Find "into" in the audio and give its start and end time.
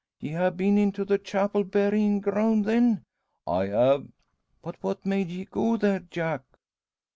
0.79-1.05